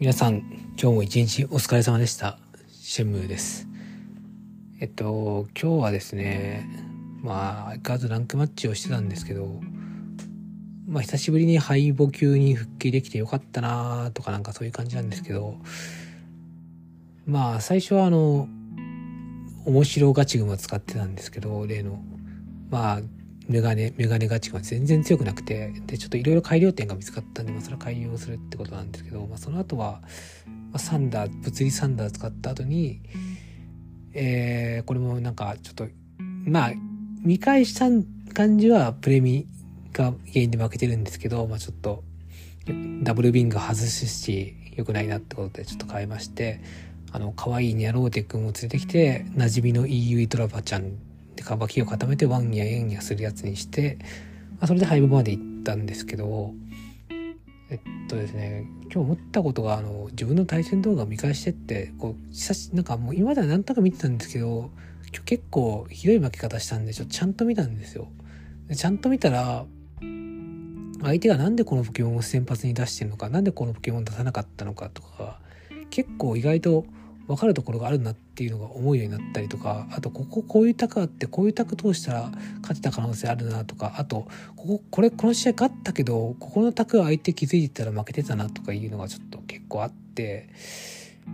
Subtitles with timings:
[0.00, 0.44] 皆さん、
[0.80, 2.38] 今日も一日お疲れ様でした。
[2.70, 3.66] シェムです。
[4.78, 6.68] えっと、今日はですね、
[7.20, 9.60] まあ、相変わらずランクマッチをしてたんですけど、
[10.86, 15.56] まあ、久しぶりに敗北級に復帰できてよかったなとかなんかそういう感じなんですけど、
[17.26, 18.46] まあ、最初はあの、
[19.66, 22.00] 面白ガチグマ使ってたんですけど、例の、
[22.70, 23.00] まあ、
[23.48, 30.02] メガネ、メガネガチが全然強くなくて、で、ちょっといろいろ改良点が見つかったんで、まあ、それは改良するってことなんですけど、まあ、その後は、
[30.46, 33.00] まあ、サンダー、物理サンダー使った後に、
[34.12, 35.88] えー、これもなんかちょっと、
[36.44, 36.72] まあ、
[37.22, 37.86] 見返した
[38.34, 39.46] 感じはプレミ
[39.92, 42.04] が原因で負けてるんですけど、まあちょっと、
[43.02, 46.60] ダブルビング外すし、良くないなってことでちょっと変えまして、
[47.10, 50.92] あの、可愛いニャローテ君を連れてきて、馴染みの EU イトラバちゃん
[51.48, 56.52] でカバキを固めてワンニャエンニャするやつにして、まあ、それで廃部まで行ったんですけど、
[57.70, 64.70] えっとですね、今日思ったことが、あの、自分の対戦動画を見返してって、こう、久し、なんかもう今までは何とか見てたんですけど、
[65.10, 68.08] 今日結構ひどい負け方したんで、ちょっとちゃんと見たんですよ。
[68.68, 69.64] でちゃんと見たら、
[71.00, 75.40] 相手がなんでこのポケモンを先発に出してるのか、なんでこのポケモン出さなかったのかとか、
[75.90, 76.84] 結構意外と
[77.28, 84.26] 分かるところがあるなっていうのが思うようになったりとかあとこここういう卓あってこういう卓通したら勝てた可能性あるなとかあと
[84.56, 90.48] こここれこの試合勝ったけどここの卓相手気づいてたら負けてたなとかいうのがちょっと結構あって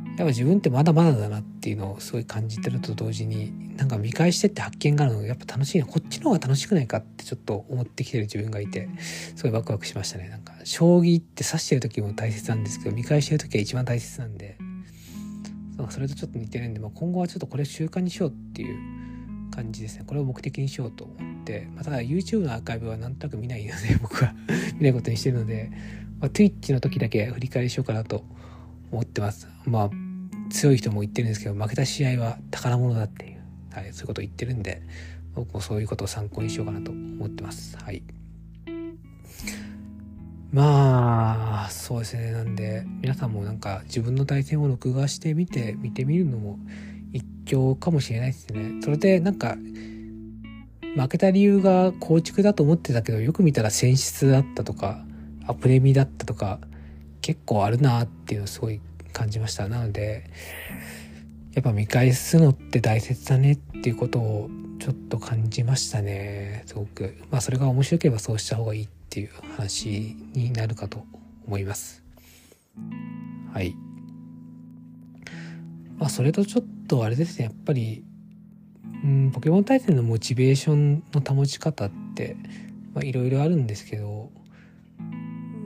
[0.08, 8.88] やっぱ自分ってまだまだだなっていうのをすごい感じてると同時になんか見返してって発見があるのがやっぱ楽しいなこっちの方が楽しくないかってちょっと思ってきてる自分がいて
[9.36, 14.56] すごいワクワクしましたねなんか将棋って指してる時も大切なんですけど見返してる時は一番大切なんで。
[15.90, 20.04] それとちょっと似てるんで、まあ、今後はちょっとこれ習慣にしようっていう感じですね。
[20.06, 24.34] これを目的にしようと思って、まあ、ただ YouTube のアーカイブはなんとなく見ないので 僕は
[24.76, 25.70] 見ないことにしてるので、
[26.20, 28.24] まあ、Twitch の時だけ振り返りしようかなと
[28.90, 29.48] 思ってます。
[29.66, 29.90] まあ
[30.50, 33.40] 強い人も言ってるんですけど負けた試合は宝物だっていう、
[33.70, 34.82] はい、そういうことを言ってるんで
[35.34, 37.76] 僕もそういうことを参考にしようかなと思ってます。
[37.78, 38.02] はい。
[40.54, 42.30] まあ、そうですね。
[42.30, 46.60] なんで、皆さんもなんか自分の対戦を録画してみて、見てみるのも
[47.12, 48.80] 一興かもしれないですね。
[48.80, 49.56] それでなんか、
[50.96, 55.04] 負けた理由が構築だと思ってたけど、よく見たら選出だったとか、
[55.44, 56.60] アプレミだったとか、
[57.20, 58.80] 結構あるなっていうのをすごい
[59.12, 59.66] 感じました。
[59.66, 60.30] なので、
[61.54, 66.62] やっぱ見返すのって大切だねっていうことをちょっと感じましたね。
[66.66, 67.16] すごく。
[67.32, 71.06] まあそれが面白ければそうした方がいいっていう話になるかと
[71.46, 72.02] 思います。
[73.52, 73.76] はい。
[75.96, 78.02] まあそれとちょっとあれですね、やっぱり、
[79.04, 82.36] うん、ポケモン対戦のモチベーションの保ち方って
[83.04, 84.32] いろいろあるんですけど、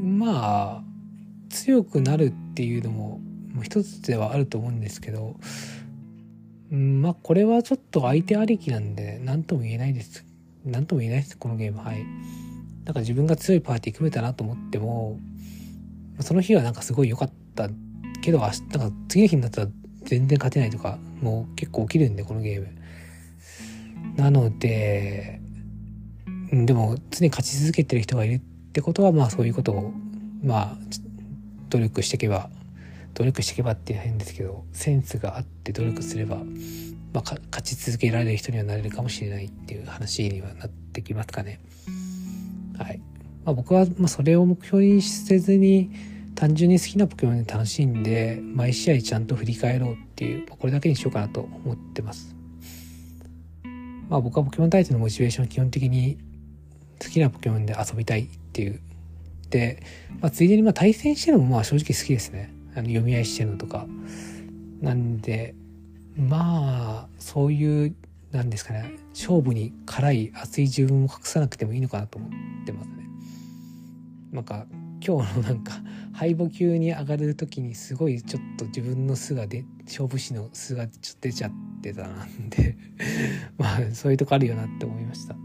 [0.03, 0.85] まあ、
[1.49, 3.19] 強くなるっていうのも
[3.63, 5.37] 一つではあると思うんですけど、
[6.71, 10.27] うん、まあこれはちょっと相手ありきなんで何とも言えないです。
[10.67, 11.79] 何とも言えないです、このゲーム。
[11.79, 12.05] はい。
[12.89, 15.21] なんか自分が強いパーティー組めたなと思っても、
[16.21, 17.69] その日はなんかすごい良かった
[18.23, 19.69] けど、明日、なんか次の日になったら
[20.05, 22.69] 全然勝てないとか、もう結構起きるんで、このゲーム。
[24.17, 25.39] なので、
[26.51, 28.41] でも常に勝ち続けてる人がいるっ
[28.73, 29.93] てことは、まあそういうことを、
[30.43, 30.77] まあ、
[31.69, 32.49] 努力していけば、
[33.13, 36.37] 努力していけばっていう変ですけど、センスがあって努力すれば、
[37.13, 41.61] まあ、勝ち続けられる人にはなれるかもしれないっていう話にはなってきますかね。
[42.79, 43.01] はい
[43.45, 45.91] まあ、僕はまそれを目標にせずに
[46.35, 52.37] 単純に好きなポケモンで楽しんで毎試合ちゃんと振り返ろうっていうこれだけにしようかなと思ってます。
[54.09, 56.19] まあ僕はポケモン対戦のモチベーション基本的に
[57.03, 58.81] 好きなポケモンで遊びたいっていう。
[59.51, 59.83] で、
[60.21, 62.53] まあ、ついでにま対戦してるのもまあ正直好きですね。
[62.75, 63.87] あの読み合いしてるのとか。
[64.81, 65.55] なんで、
[66.17, 67.95] まあ、そういう
[68.33, 72.31] なんですかね勝負に辛い熱い自分を隠さなくてもいいのかなと思っ
[72.67, 73.09] てますね。
[74.33, 74.67] なんか
[75.05, 75.73] 今日のなんか
[76.13, 81.51] 敗北級に上がる時にすごいちょっと自分の素が出勝負師の素がちょっと出ちゃっ
[81.81, 82.77] てたなんで
[83.57, 85.37] まあそういうとこあるよなって思いました。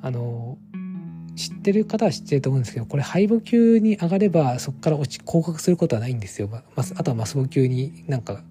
[0.00, 0.58] あの
[1.34, 6.48] 知ってる方は知ってると思うんですけどこれ敗北級に上がればそこから落ち降格することはないんですよ。
[6.48, 8.42] まあとはマスボ級になんか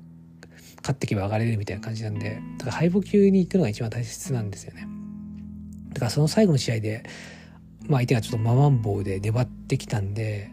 [0.88, 4.88] 勝っていけば上がれるみたいな感じなんで、だから敗北級に行くのが一番大切なんですよね。
[5.90, 7.04] だからその最後の試合で、
[7.88, 10.50] まあ相手がちょっとママン棒で粘ってきたんで、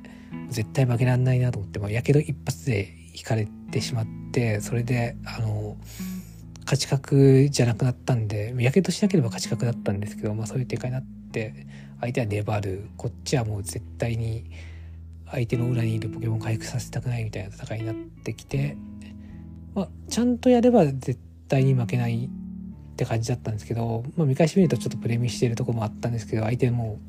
[0.51, 5.77] 絶対負けらんないなと思って、まあ、やけど一発で引かれてしまって、それで、あの、
[6.65, 11.67] 勝ち確じゃなくなったんで、やけどしなければ勝ち確だったんですけど、まあそういう展開になって、
[12.01, 14.51] 相手は粘る、こっちはもう絶対に
[15.31, 17.95] 相手の裏にいるポケモン回復させたくないみたいな戦いになっ
[18.25, 18.77] てきて、
[19.75, 21.19] まあ、ちゃんとやれば絶
[21.49, 22.31] 対に負けない
[22.95, 27.01] って感じだったんですけど、まあ、見返し見るとちょっとプレミしてるとこもあったんですけど相手も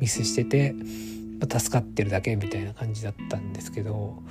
[0.00, 0.74] ミスしてて、
[1.40, 4.22] まあ、助かってるだけみたいな感じだったんですけど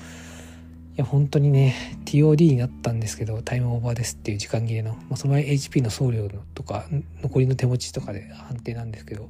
[0.95, 6.85] いや本当にね TOD になったんですけどタイムオーバーですっていう時間切れの、まあ、その場合 HP の送料とか
[7.21, 9.29] 残りの手持ちとかで判定なんですけど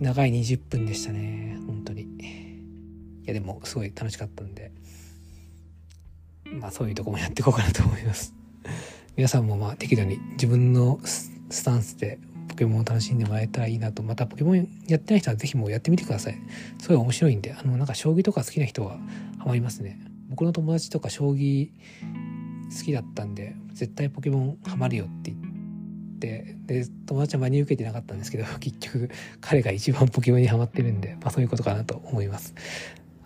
[0.00, 2.02] 長い20分でしたね本当に。
[2.02, 4.70] いやでもすごい楽しかったんで。
[6.60, 8.34] まあそういうとこもやっていこうかなと思います。
[9.16, 11.30] 皆さんもまあ適度に自分のス
[11.64, 12.18] タンスで
[12.48, 14.02] ポケモンを楽しんでもらえたらいいなと。
[14.02, 16.38] またポケモンやってない人は是非もうやってみてください。
[16.80, 18.98] すごい面白いんであのなんか将棋とか好きな人は
[19.38, 19.98] ハマりますね。
[20.28, 21.70] 僕の友達とか将棋
[22.76, 29.10] 好きだったんで絶対ポケモンハマるよって言ってで友達は真に受けてなかったんですけど 結局
[29.40, 32.54] 彼が一番ポケモンにハマってるんで、まあ、そういうことかなと思います。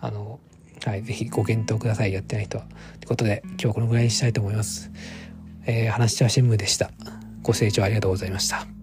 [0.01, 0.39] あの
[0.85, 2.13] はい是非ご検討ください。
[2.13, 2.63] やってない人は。
[2.63, 2.73] とい
[3.05, 4.91] うことで今日はこのぐらいにしたいと思います。
[5.65, 6.91] えー、話しは新聞でした。
[7.41, 8.78] ご清聴ありがとうございました。